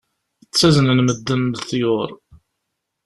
Ttaznen 0.45 0.97
medden 1.05 1.41
leḍyur. 1.59 2.09